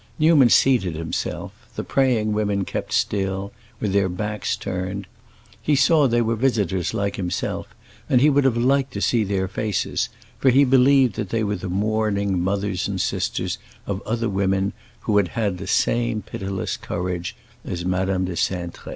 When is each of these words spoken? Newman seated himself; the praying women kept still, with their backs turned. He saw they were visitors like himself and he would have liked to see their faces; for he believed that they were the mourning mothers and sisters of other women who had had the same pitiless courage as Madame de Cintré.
Newman 0.17 0.49
seated 0.49 0.95
himself; 0.95 1.53
the 1.75 1.83
praying 1.83 2.33
women 2.33 2.65
kept 2.65 2.91
still, 2.91 3.53
with 3.79 3.93
their 3.93 4.09
backs 4.09 4.57
turned. 4.57 5.05
He 5.61 5.75
saw 5.75 6.07
they 6.07 6.23
were 6.23 6.35
visitors 6.35 6.95
like 6.95 7.17
himself 7.17 7.67
and 8.09 8.19
he 8.19 8.27
would 8.27 8.43
have 8.43 8.57
liked 8.57 8.93
to 8.93 8.99
see 9.01 9.23
their 9.23 9.47
faces; 9.47 10.09
for 10.39 10.49
he 10.49 10.65
believed 10.65 11.17
that 11.17 11.29
they 11.29 11.43
were 11.43 11.55
the 11.55 11.69
mourning 11.69 12.41
mothers 12.43 12.87
and 12.87 12.99
sisters 12.99 13.59
of 13.85 14.01
other 14.01 14.27
women 14.27 14.73
who 15.01 15.17
had 15.17 15.27
had 15.27 15.59
the 15.59 15.67
same 15.67 16.23
pitiless 16.23 16.77
courage 16.77 17.35
as 17.63 17.85
Madame 17.85 18.25
de 18.25 18.33
Cintré. 18.33 18.89